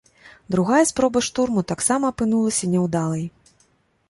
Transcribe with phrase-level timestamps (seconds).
[0.53, 3.23] Другая спроба штурму таксама апынулася няўдалай.